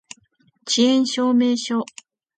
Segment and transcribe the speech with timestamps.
[0.65, 1.85] 遅延証明書